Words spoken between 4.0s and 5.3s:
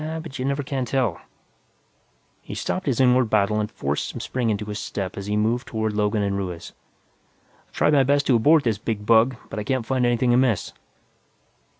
some spring into his step as